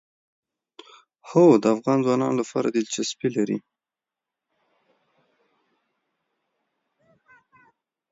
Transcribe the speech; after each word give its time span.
هوا 1.29 1.51
د 1.63 1.65
افغان 1.75 1.99
ځوانانو 2.05 2.39
لپاره 2.41 2.67
دلچسپي 2.77 3.29
لري. 3.37 3.57